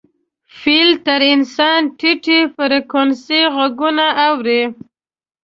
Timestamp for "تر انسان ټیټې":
1.07-2.39